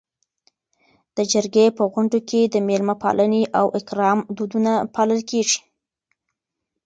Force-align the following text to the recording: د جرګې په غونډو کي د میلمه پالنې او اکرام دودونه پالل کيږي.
د 1.15 1.17
جرګې 1.31 1.65
په 1.77 1.83
غونډو 1.93 2.19
کي 2.29 2.41
د 2.45 2.55
میلمه 2.67 2.95
پالنې 3.03 3.43
او 3.59 3.65
اکرام 3.79 4.19
دودونه 4.35 4.71
پالل 4.95 5.21
کيږي. 5.29 5.59